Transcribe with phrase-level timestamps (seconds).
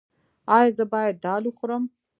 [0.55, 1.83] ایا زه باید دال وخورم؟